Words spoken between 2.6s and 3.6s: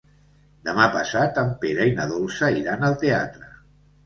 iran al teatre.